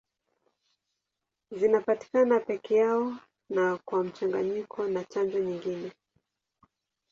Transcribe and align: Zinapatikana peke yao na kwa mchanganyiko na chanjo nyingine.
Zinapatikana 1.51 2.39
peke 2.39 2.75
yao 2.75 3.15
na 3.49 3.77
kwa 3.85 4.03
mchanganyiko 4.03 4.87
na 4.87 5.03
chanjo 5.03 5.39
nyingine. 5.39 5.91